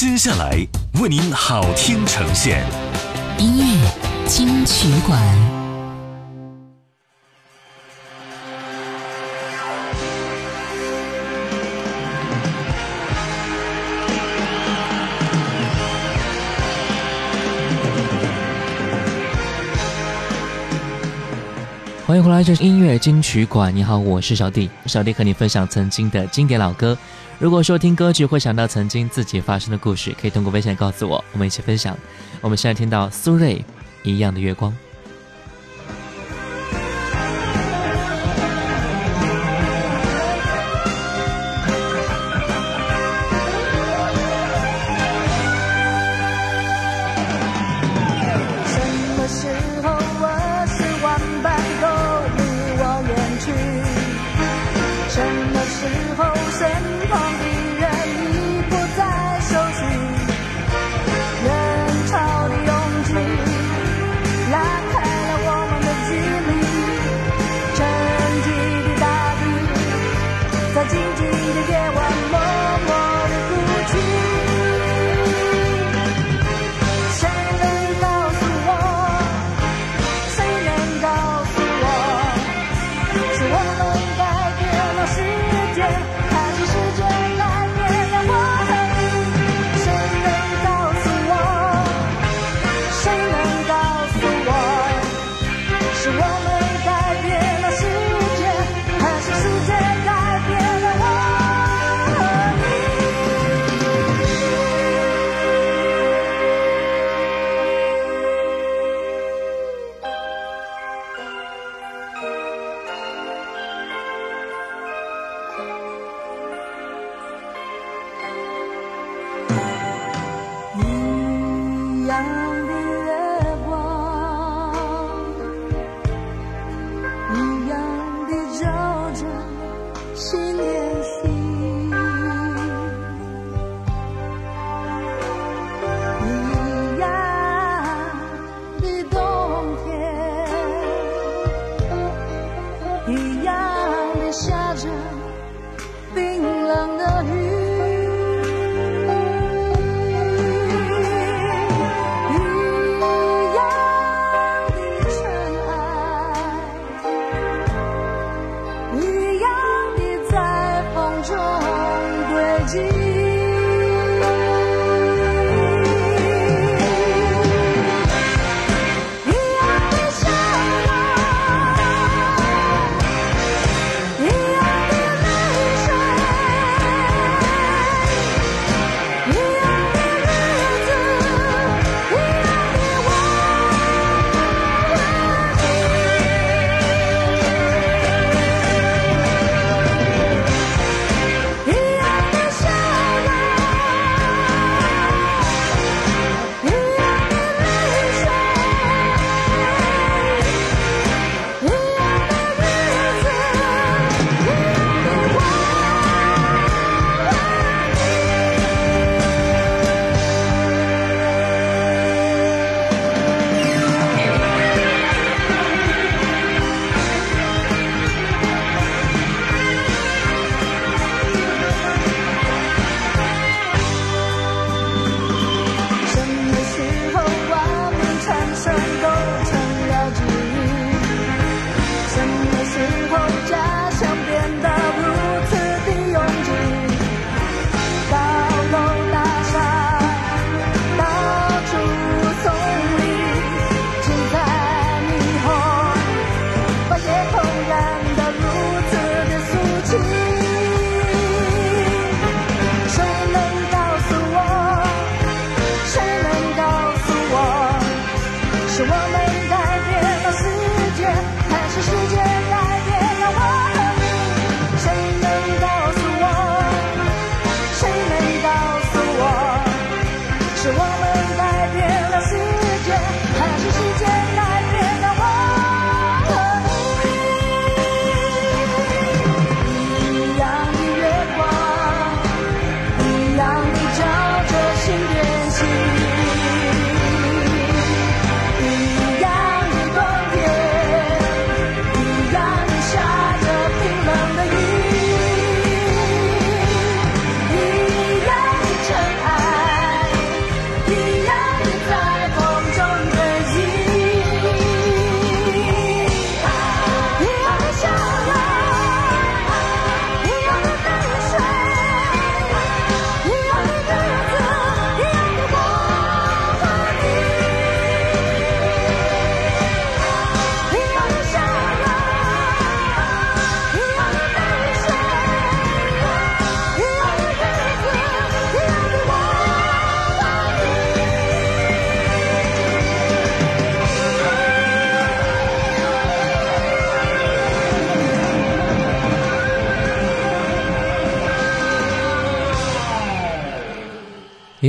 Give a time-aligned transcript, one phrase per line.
[0.00, 0.66] 接下来
[0.98, 2.64] 为您好听呈现，
[3.36, 5.20] 音乐金曲馆。
[22.06, 23.76] 欢迎回来，这是音乐金曲馆。
[23.76, 24.70] 你好，我是小弟。
[24.86, 26.96] 小弟和你分享曾经的经典老歌。
[27.40, 31.96] 如果说听歌曲会想到曾经自己发生的故事，可以通过微信告诉我，我们一起分享。
[32.42, 33.56] 我们现在听到苏芮
[34.02, 34.70] 《一样的月光》。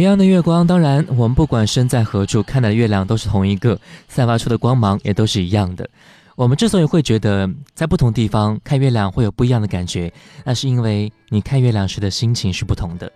[0.01, 5.87] 一样的月光，当然我们不管身在何处，看到的月亮都是同一个，散发出的光芒也都是一样的。
[6.35, 10.11] 我们之所以会觉得在不同地方看月亮会有不一样的感觉，
[10.43, 13.11] 那是因为你看月亮时的心情是不同的。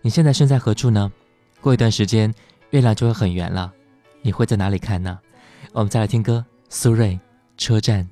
[0.00, 1.12] 你现在身在何处呢？
[1.60, 2.32] 过一段时间，
[2.70, 3.70] 月亮就会很圆了。
[4.22, 5.18] 你会在哪里看呢？
[5.72, 7.08] 我们再来听歌，苏芮
[7.58, 8.04] 《车站》。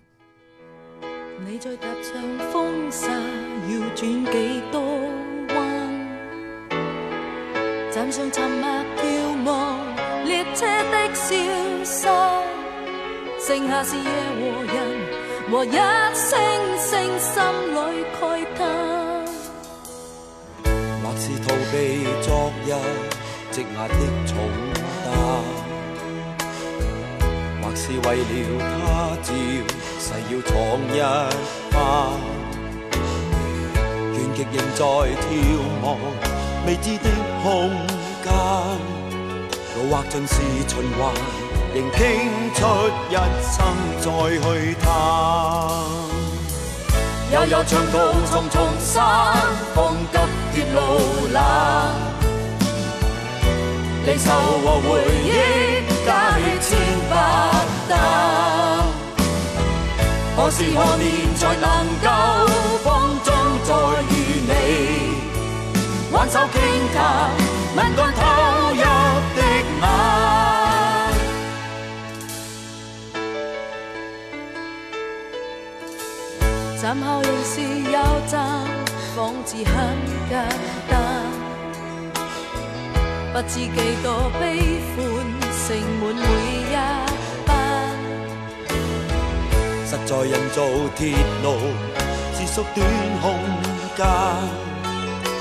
[13.72, 14.74] 那是夜和人
[15.48, 15.70] 和一
[16.12, 16.28] 声
[16.76, 16.90] 声
[17.20, 17.40] 心
[17.72, 17.78] 里
[18.18, 18.20] 慨
[18.58, 18.60] 叹。
[21.00, 21.74] 或是逃避
[22.20, 22.28] 昨
[22.66, 22.68] 日
[23.52, 23.94] 积压的
[24.26, 24.34] 重
[25.04, 25.08] 担，
[27.62, 28.66] 或是为了他
[29.22, 29.28] 朝
[30.00, 30.50] 誓要闯
[30.90, 30.98] 一
[31.70, 31.78] 番，
[34.12, 35.22] 倦极仍在眺
[35.84, 35.86] 望
[36.66, 37.06] 未知的
[37.40, 37.46] 空
[38.24, 38.26] 间，
[39.76, 40.34] 路或尽是
[40.66, 41.00] 循环，
[41.72, 41.98] 仍倾
[42.54, 42.58] 出
[43.08, 43.54] 一生
[44.00, 44.04] 再
[44.40, 44.44] 去
[44.82, 44.84] 探。
[47.32, 47.96] 悠悠长途
[48.30, 48.92] 重重山
[49.74, 49.78] 峰
[50.10, 50.18] 急
[50.52, 50.78] 铁路
[51.32, 51.38] 冷，
[54.04, 54.26] 离愁
[54.64, 54.88] 和回
[55.24, 55.28] 忆
[56.04, 56.68] 加起千
[57.08, 57.12] 百
[57.88, 57.90] 担。
[60.36, 61.06] 何时何年
[61.36, 61.66] 才能
[62.02, 62.06] 够
[62.82, 62.88] 风
[63.22, 63.28] 中
[63.64, 63.70] 再
[64.10, 64.12] 与
[64.48, 64.50] 你？
[66.10, 66.60] 挽手倾
[66.92, 66.98] 谈，
[76.90, 78.66] 站后仍是有站，
[79.14, 79.74] 仿似很
[80.28, 80.44] 简
[80.88, 80.98] 单。
[83.32, 83.70] 不知几
[84.02, 84.42] 多悲
[84.90, 84.98] 欢，
[85.54, 86.24] 盛满每
[86.58, 86.74] 一
[87.46, 87.54] 班。
[89.86, 90.58] 实在人造
[90.96, 91.14] 铁
[91.44, 91.46] 路
[92.34, 92.84] 是缩短
[93.22, 93.38] 空
[93.96, 94.04] 间，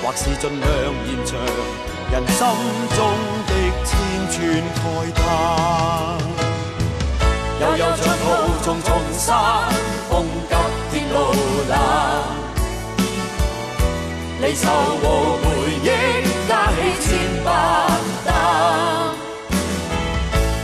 [0.03, 0.69] 或是尽量
[1.07, 1.33] 延长
[2.11, 2.45] 人心
[2.95, 2.97] 中
[3.47, 3.51] 的
[3.85, 3.89] 千
[4.29, 4.37] 串
[4.75, 4.79] 慨
[5.15, 5.19] 叹。
[7.59, 8.23] 悠悠长途
[8.63, 8.87] 重重
[9.17, 9.27] 山
[11.69, 11.75] 冷，
[14.41, 14.63] 离愁
[15.01, 15.03] 和
[15.37, 15.45] 回
[15.83, 15.85] 忆
[16.47, 17.07] 加起千
[17.43, 17.47] 百
[18.25, 18.27] 担。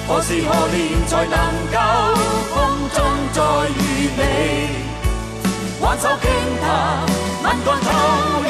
[0.08, 1.36] 何时何年才能
[1.72, 1.78] 够
[2.54, 2.54] 风
[2.94, 2.98] 中
[3.34, 3.38] 再
[3.70, 3.80] 遇
[4.18, 4.20] 你？
[5.82, 6.24] 挽手倾
[6.62, 6.66] 谈，
[7.44, 7.88] 吻干投
[8.42, 8.50] 入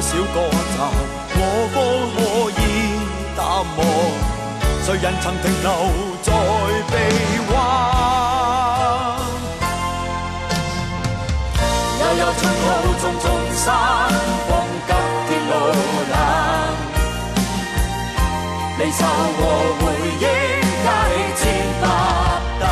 [0.00, 0.80] 多少個站，
[1.36, 1.38] 我
[1.74, 1.76] 方
[2.16, 2.18] 可
[2.56, 2.58] 以
[3.36, 3.38] 淡
[3.76, 3.78] 忘？
[4.86, 5.68] 誰人曾停留
[6.22, 6.26] 在
[6.88, 6.92] 臂
[7.50, 7.52] 彎？
[12.00, 12.66] 悠悠長路
[12.98, 13.62] 重重山
[14.48, 14.50] 峰
[14.88, 14.90] 急
[15.28, 15.52] 鐵路
[16.08, 16.16] 冷，
[18.78, 18.98] 離愁
[19.36, 19.38] 和
[19.80, 19.84] 回
[20.16, 20.24] 憶
[20.82, 21.44] 加起千
[21.82, 21.84] 百
[22.62, 22.64] 擔。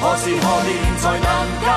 [0.00, 0.66] 何時何年
[0.96, 1.28] 才能
[1.60, 1.68] 夠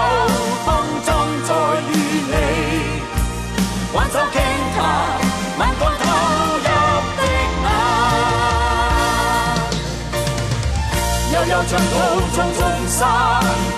[11.62, 11.68] 眼。
[11.68, 11.94] 悠悠長途
[12.34, 13.00] 重重山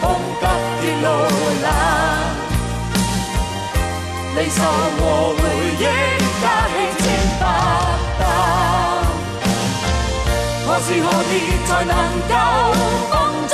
[0.02, 0.04] 风
[0.40, 0.44] 急
[0.82, 1.06] 鐵路
[1.62, 1.68] 冷，
[4.36, 4.58] 離愁
[4.98, 5.02] 和
[5.36, 5.40] 回
[5.80, 5.82] 憶
[6.42, 7.06] 加起千
[7.40, 7.42] 百
[8.20, 8.22] 担。
[10.66, 11.32] 何时何地
[11.66, 11.94] 才能
[12.30, 12.34] 够
[13.10, 13.12] 风
[13.48, 13.54] 中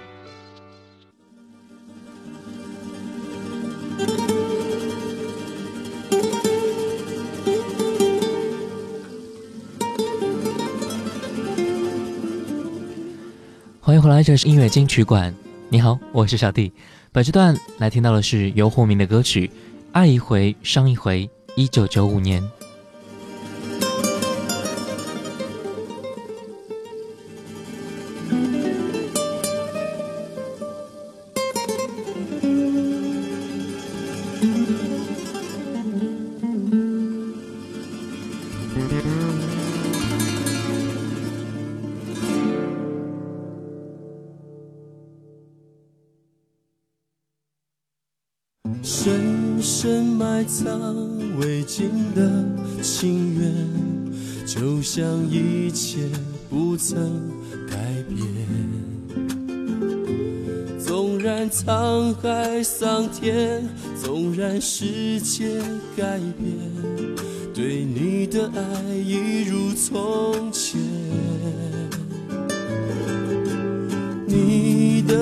[14.01, 15.31] 迎回来，这是音乐金曲馆。
[15.69, 16.73] 你好，我是小弟。
[17.11, 19.45] 本时段来听到的是游鸿明的歌曲
[19.91, 22.41] 《爱一回伤一回》，一九九五年。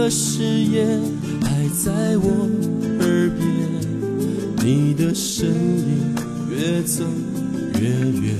[0.09, 1.01] 誓言
[1.43, 2.49] 还在我
[2.99, 3.45] 耳边，
[4.65, 6.15] 你的身影
[6.49, 7.03] 越走
[7.79, 8.35] 越远，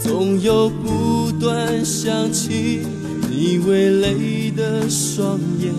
[0.00, 2.86] 总有不断想起
[3.28, 5.74] 你微泪的双眼，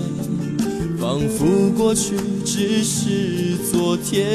[1.00, 4.28] 仿佛过去只是昨天。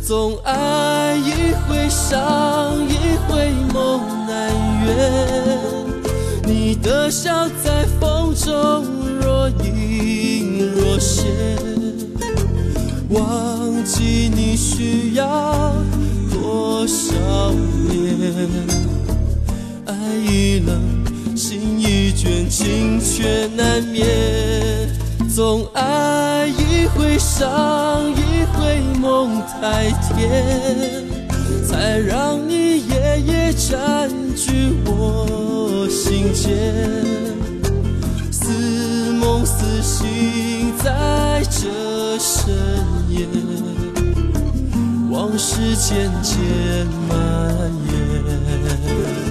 [0.00, 4.52] 总爱一回伤一回梦难
[4.84, 5.79] 圆，
[6.50, 8.84] 你的笑在风中
[9.22, 11.30] 若隐若现，
[13.10, 15.72] 忘记你需要
[16.32, 17.52] 多少
[17.88, 18.50] 年？
[19.86, 19.94] 爱
[20.28, 24.08] 已冷，心已倦，情却难眠。
[25.32, 31.06] 总爱一回伤一回梦太甜，
[31.64, 35.28] 才让你夜夜占据我
[35.90, 36.56] 心间。
[38.30, 42.54] 似梦似醒在这深
[43.08, 43.26] 夜，
[45.10, 47.10] 往事渐渐蔓
[47.86, 49.29] 延。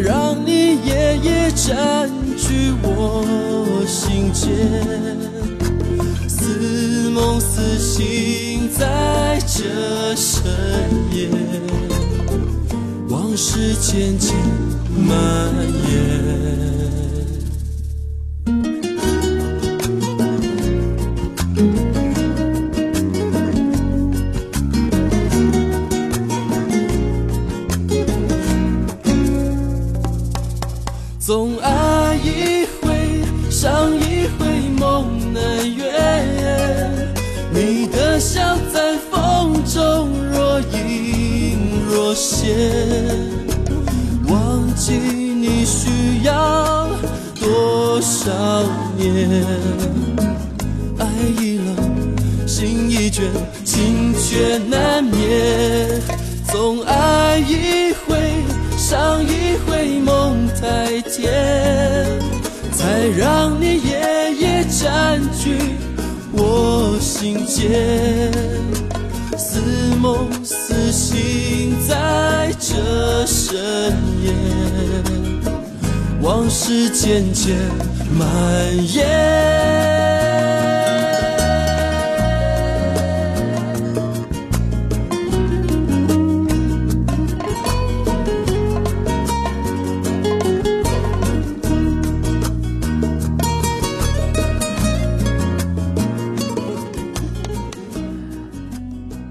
[0.00, 4.50] 让你夜夜占据我心间。
[6.28, 10.44] 似梦似醒在这深
[11.12, 11.28] 夜，
[13.08, 14.34] 往事渐渐
[14.96, 15.52] 蔓
[15.90, 16.73] 延。
[76.66, 77.54] 是渐渐
[78.18, 78.24] 蔓
[78.94, 79.04] 延。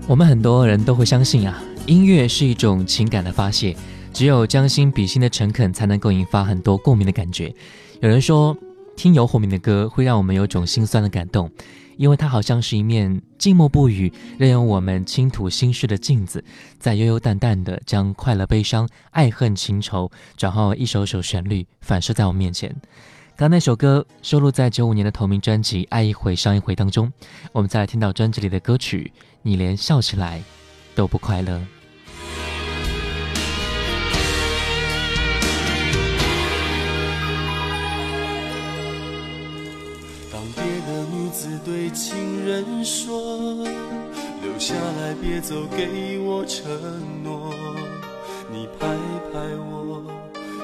[0.06, 3.76] 我们很多人都会相信啊，音乐是一种情感的发泄。
[4.14, 7.54] 只有将心比心的诚恳，才能够引发很多共鸣的感觉。
[8.00, 8.56] 有人说，
[8.96, 11.50] 听游鸿明的歌会让我们有种心酸的感动，
[11.98, 16.44] 因为它好像是一面静默不语、任由我们倾吐心事的镜子，
[16.78, 22.74] 在悠悠淡淡的将快乐、悲伤、爱恨情仇转化为一首首旋律，反射在我面前。
[23.36, 27.12] 刚那首歌收录在九五年的同名专辑《爱一回伤一回》当中，
[27.52, 30.40] 我们再来听到专辑里的歌曲《你连笑起来
[30.94, 31.58] 都不快乐》。
[44.64, 46.64] 下来，别走，给我承
[47.22, 47.54] 诺。”
[48.50, 48.88] 你拍
[49.34, 50.06] 拍我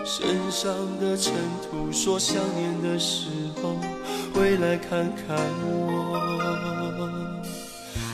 [0.05, 3.27] 身上的尘土，说想念的时
[3.61, 3.75] 候
[4.33, 5.35] 回来看看
[5.65, 6.17] 我。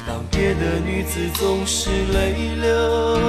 [0.07, 3.19] 当别的女子总是泪流，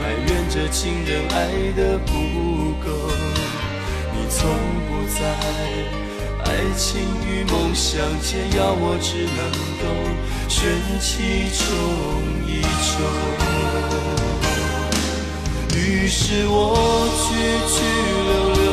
[0.00, 2.12] 埋怨着情人爱的不
[2.82, 2.88] 够，
[4.14, 4.48] 你从
[4.88, 6.07] 不在。
[6.58, 9.86] 爱情与梦想间，要我只能够
[10.48, 10.58] 选
[11.00, 11.64] 其中
[12.48, 12.98] 一种。
[15.76, 16.74] 于是我
[17.14, 17.26] 去
[17.70, 17.78] 去
[18.26, 18.66] 留留，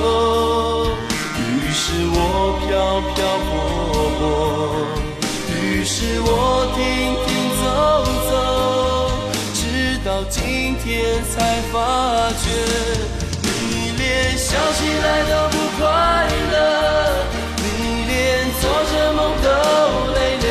[1.38, 1.40] 于
[1.72, 2.18] 是我
[2.66, 2.66] 飘
[3.14, 3.54] 飘泊
[4.18, 4.26] 泊，
[5.54, 6.82] 于是我停
[7.28, 7.30] 停
[7.62, 7.64] 走
[8.32, 8.34] 走，
[9.54, 9.62] 直
[10.04, 10.34] 到今
[10.84, 10.84] 天
[11.30, 11.78] 才发
[12.42, 12.50] 觉，
[13.44, 15.86] 你连笑起来都不快
[16.52, 17.45] 乐。
[18.66, 19.48] 做着梦都
[20.14, 20.50] 泪流，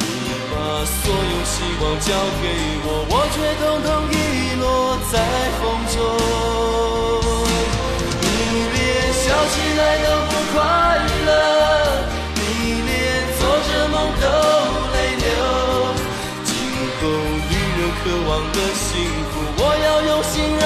[0.48, 0.56] 把
[0.96, 2.08] 所有希望交
[2.40, 2.44] 给
[2.86, 4.16] 我，我却统统遗
[4.56, 4.64] 落
[5.12, 5.14] 在
[5.60, 5.94] 风中。
[8.22, 8.24] 你
[8.72, 8.76] 连
[9.12, 10.56] 笑起来都不快
[11.26, 11.28] 乐，
[12.34, 12.40] 你
[12.88, 12.88] 连
[13.36, 14.24] 做着梦都
[14.94, 15.28] 泪流。
[16.48, 16.48] 今
[16.96, 17.00] 后
[17.50, 18.88] 女人渴望的幸
[19.28, 20.64] 福，我要用心让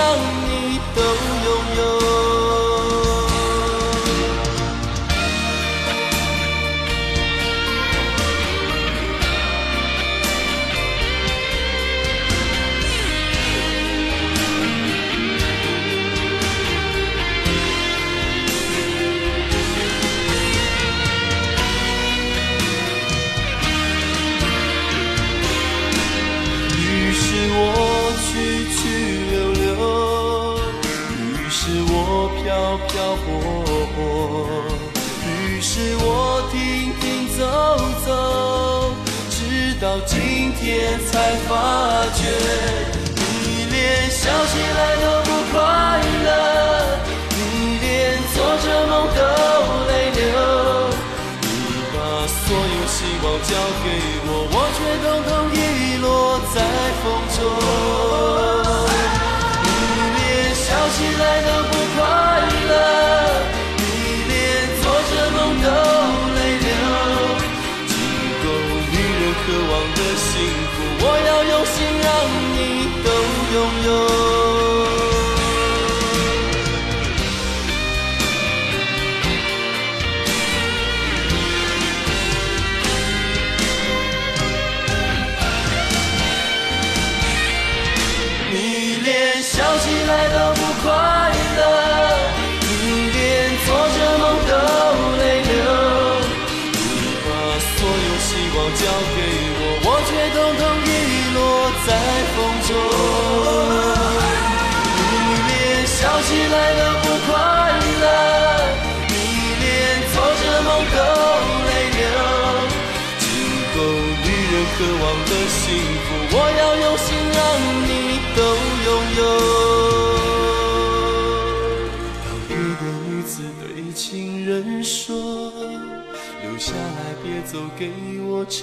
[127.50, 127.90] 走，给
[128.22, 128.62] 我承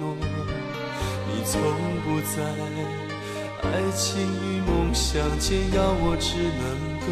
[0.00, 0.16] 诺。
[1.28, 1.62] 你从
[2.02, 2.42] 不在
[3.62, 4.02] 爱情
[4.42, 6.66] 与梦想间，要我只能
[6.98, 7.06] 够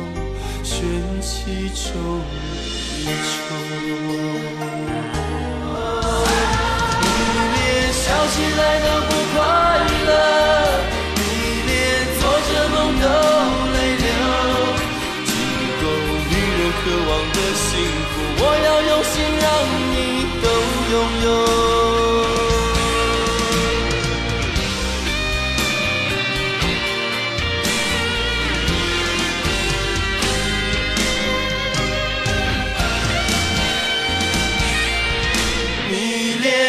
[0.65, 0.75] 选
[1.21, 1.95] 其中
[2.99, 3.39] 一种。
[7.01, 7.05] 你
[7.55, 7.57] 连
[7.93, 9.39] 笑起来都不快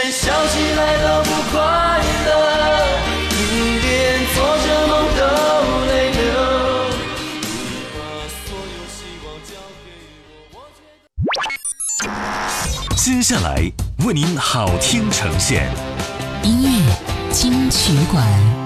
[0.07, 1.59] 人笑起来都不快
[2.25, 2.31] 乐，
[3.29, 3.35] 你
[3.79, 5.21] 连做着梦都
[5.87, 6.17] 泪流。
[7.91, 7.99] 把
[8.47, 9.51] 所有希望交
[9.83, 9.85] 给
[10.53, 10.79] 我，我觉
[12.07, 12.95] 得。
[12.95, 13.69] 接下来
[14.05, 15.69] 为您好听呈现，
[16.41, 16.69] 音乐
[17.33, 18.56] 金曲馆。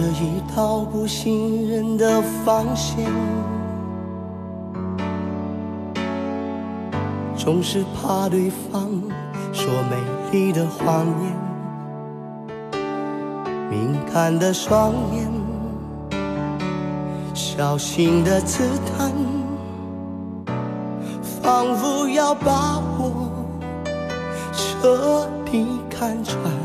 [0.00, 3.04] 这一道不信任的防线，
[7.36, 8.88] 总是怕对方
[9.52, 9.96] 说美
[10.30, 11.36] 丽的谎言，
[13.68, 15.28] 敏感的双眼，
[17.34, 18.62] 小心的刺
[18.96, 19.10] 探，
[21.42, 23.28] 仿佛要把我
[24.52, 26.57] 彻底看穿。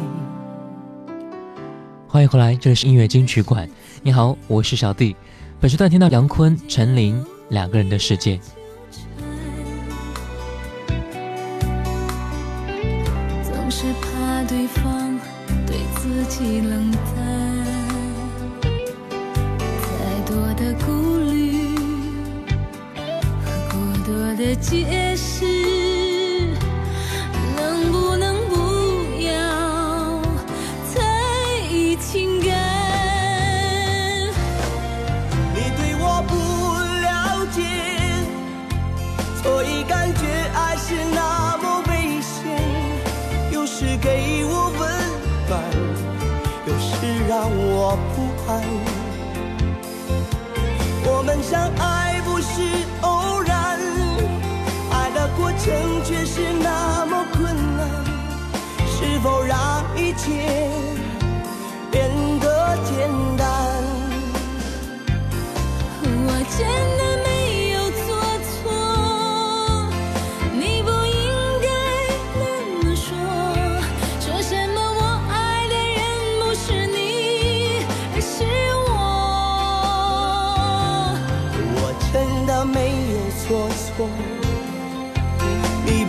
[2.14, 3.68] 欢迎回来，这里是音乐金曲馆。
[4.04, 5.16] 你好，我是小弟。
[5.60, 8.40] 本时段听到杨坤、陈琳两个人的世界。
[13.42, 15.20] 总是怕对方
[15.66, 17.02] 对自己冷淡，
[19.82, 21.76] 太多的顾虑
[23.44, 25.63] 和过多的解释，
[55.66, 57.88] 的过程却是那么困难。
[58.86, 60.73] 是否让一切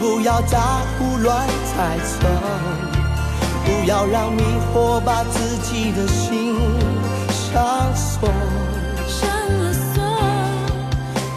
[0.04, 2.28] 不要再胡乱猜测，
[3.64, 6.54] 不要让迷惑把自己的心
[7.30, 8.28] 上锁，
[9.08, 10.04] 上了锁，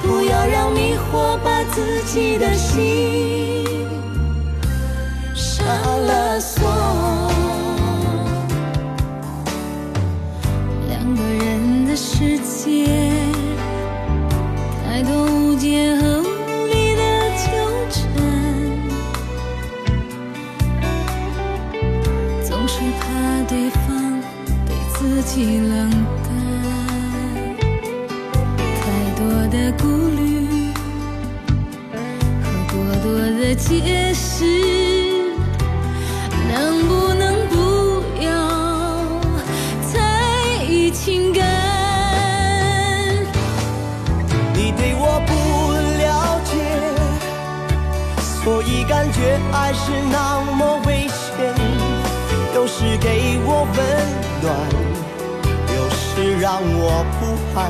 [0.01, 3.63] 不要让迷惑把自己的心
[5.33, 5.65] 上
[6.05, 6.66] 了锁。
[33.67, 34.45] 解释，
[36.47, 38.31] 能不能不要
[39.91, 41.43] 在意情感？
[44.53, 45.33] 你对我不
[45.99, 46.55] 了解，
[48.45, 51.53] 所以感觉爱是那么危险。
[52.55, 53.77] 有时给我温
[54.41, 54.47] 暖，
[55.75, 57.69] 有时让我不安。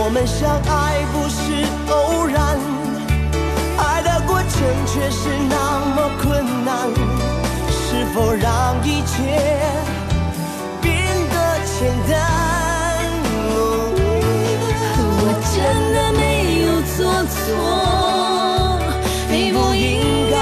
[0.00, 2.56] 我们相爱不是偶然，
[4.58, 5.54] 成却是那
[5.94, 6.68] 么困难。
[7.70, 9.14] 是否让一切
[10.82, 10.90] 变
[11.32, 11.78] 得简
[12.10, 12.12] 单？
[15.20, 15.22] 我
[15.54, 15.56] 真
[15.94, 16.22] 的没
[16.62, 16.66] 有
[16.96, 16.98] 做
[17.32, 17.38] 错，
[19.30, 19.86] 你不应
[20.30, 20.36] 该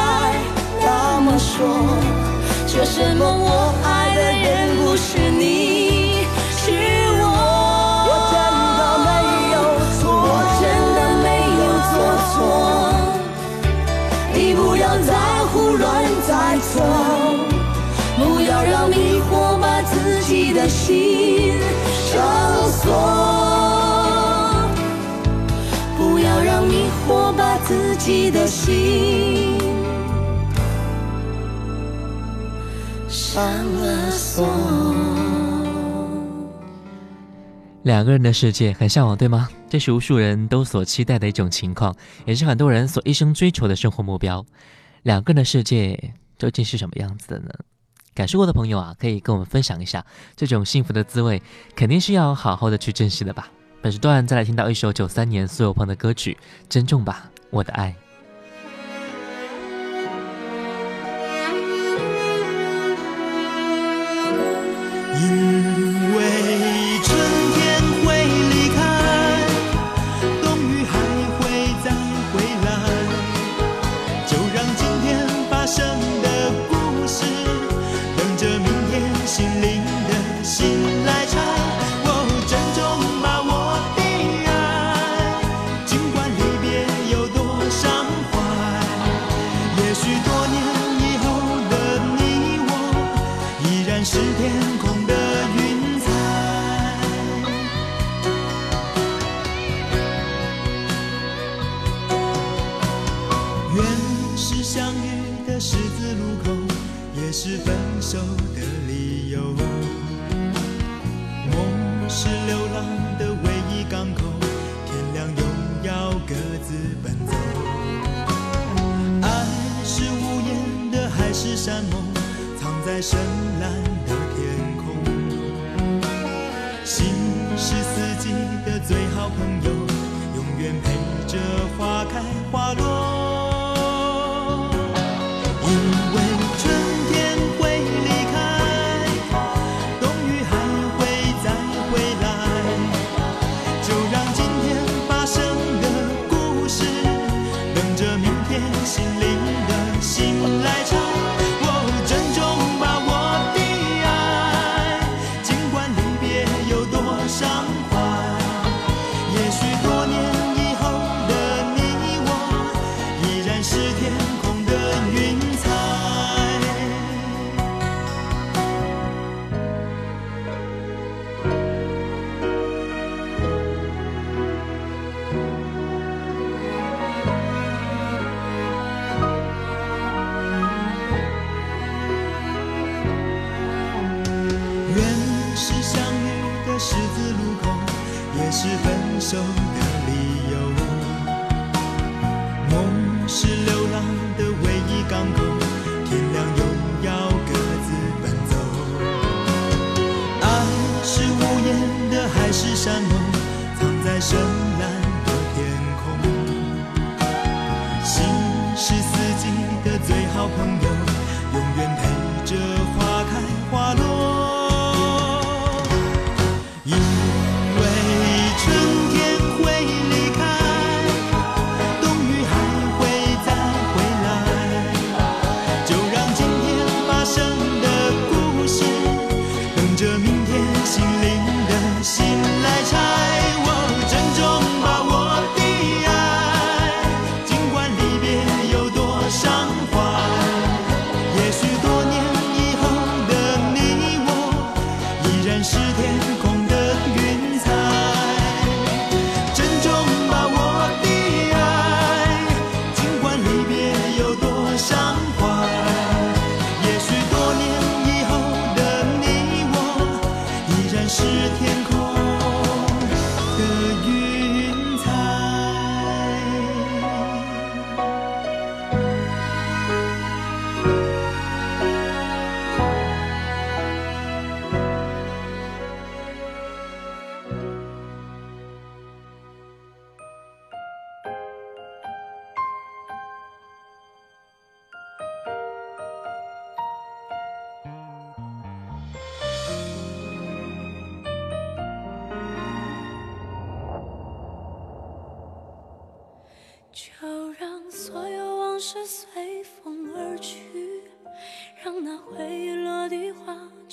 [0.80, 0.86] 那
[1.20, 1.54] 么说。
[2.66, 3.50] 说什么我
[3.84, 4.44] 爱的人
[4.78, 5.44] 不是你，
[28.06, 29.58] 己的心
[33.08, 34.46] 上了锁。
[37.82, 39.48] 两个人的世界很向往，对吗？
[39.68, 41.92] 这是无数人都所期待的一种情况，
[42.24, 44.46] 也是很多人所一生追求的生活目标。
[45.02, 47.50] 两个人的世界究竟是什么样子的呢？
[48.14, 51.42] 感受过的朋友啊，可以跟我们分享一下这种幸福的滋味，
[51.74, 53.48] 肯定是要好好的去珍惜的吧。
[53.82, 56.38] 本时段再来听到一首九三年苏有朋的歌曲
[56.68, 57.94] 《珍重吧，我的爱》。
[65.18, 65.85] 因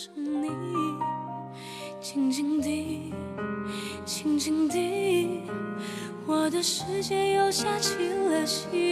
[0.03, 0.49] 着你，
[2.01, 3.13] 静静地，
[4.03, 5.43] 静静地，
[6.27, 8.82] 我的世界又下起了细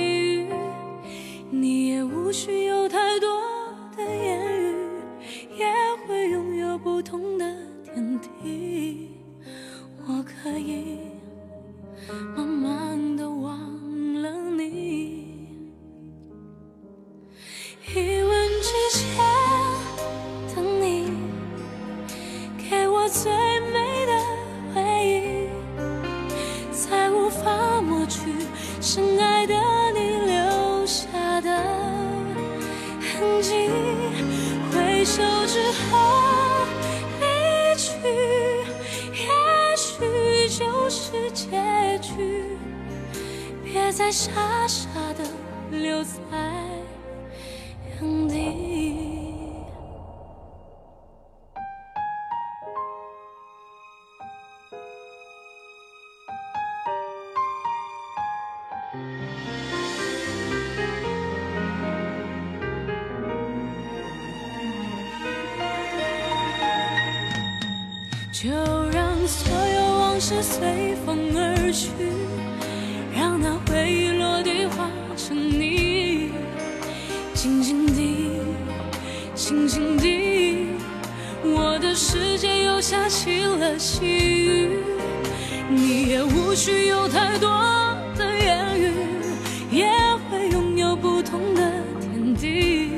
[79.43, 80.67] 轻轻地
[81.43, 84.77] 我的世界又下起了细雨
[85.67, 87.49] 你也无需有太多
[88.15, 88.93] 的言语
[89.71, 89.89] 也
[90.30, 92.91] 会拥有不同的天地。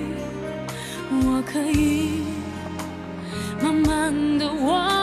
[1.10, 2.24] 我可以
[3.62, 5.03] 慢慢的忘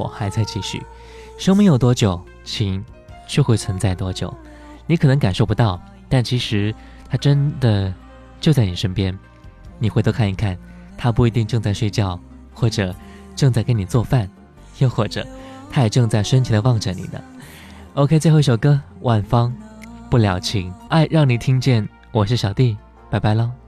[0.00, 0.82] 我还在继续。
[1.38, 2.84] 生命有多久，情
[3.28, 4.34] 就会存在多久。
[4.86, 6.74] 你可能感受不到，但其实
[7.08, 7.92] 它真的
[8.40, 9.16] 就在你身边。
[9.78, 10.56] 你回头看一看，
[10.96, 12.18] 他不一定正在睡觉，
[12.52, 12.94] 或者
[13.36, 14.28] 正在给你做饭，
[14.78, 15.26] 又或者
[15.70, 17.20] 他也正在深情的望着你呢。
[17.94, 19.54] OK，最后一首歌，万芳，
[20.10, 21.88] 不了情，爱让你听见。
[22.12, 22.76] 我是小弟，
[23.10, 23.59] 拜拜喽。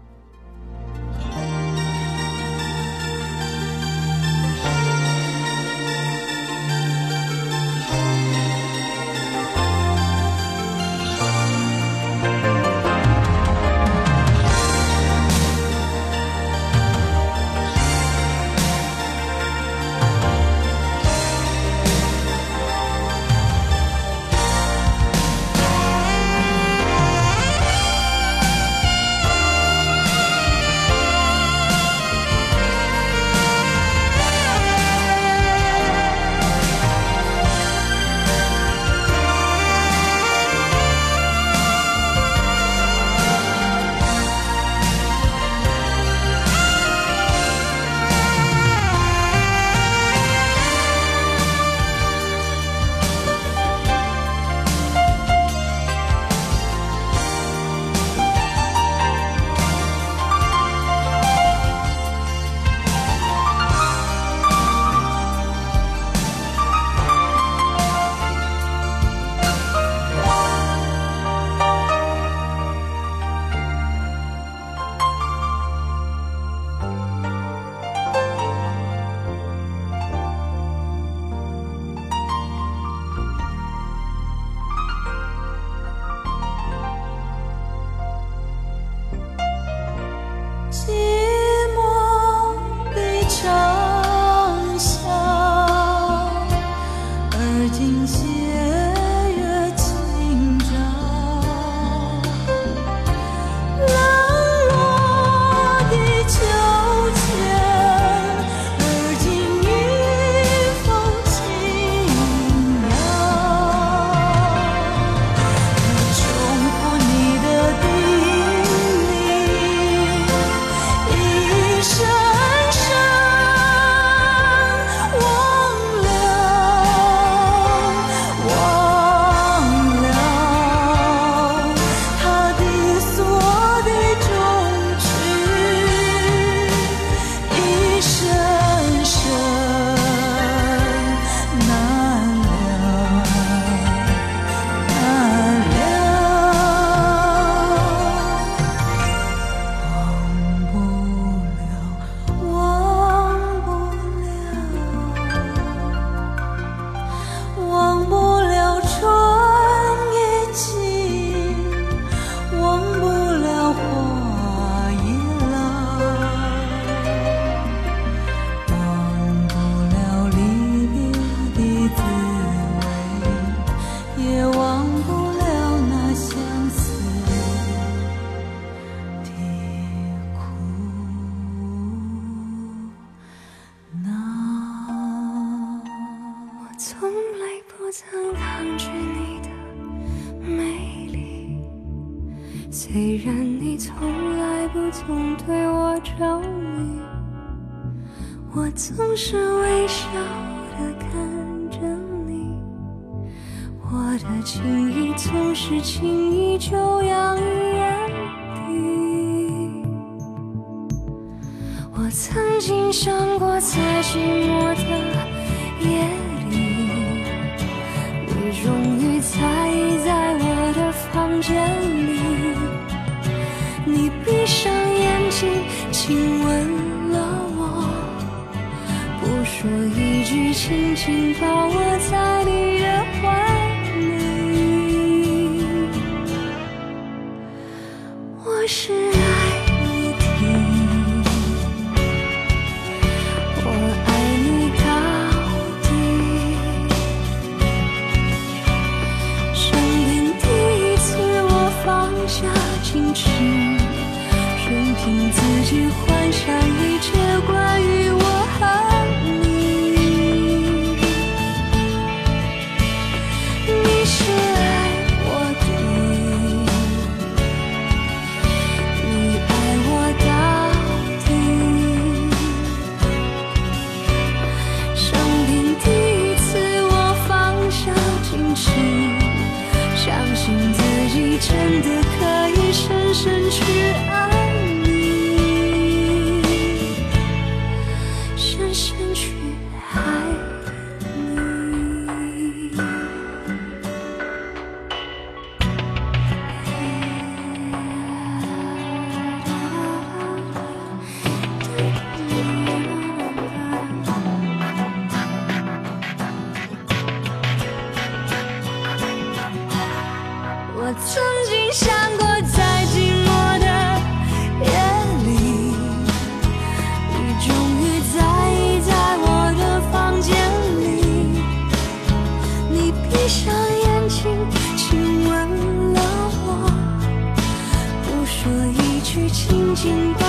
[329.82, 330.21] 轻